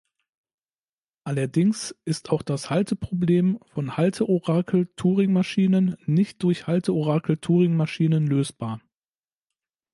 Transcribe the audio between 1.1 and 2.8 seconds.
Allerdings ist auch das